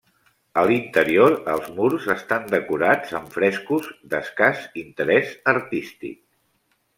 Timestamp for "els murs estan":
1.55-2.47